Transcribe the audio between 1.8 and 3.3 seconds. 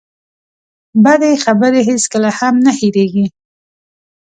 هېڅکله هم نه هېرېږي.